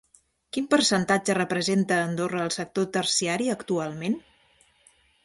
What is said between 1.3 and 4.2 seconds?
representa a Andorra el sector terciari actualment?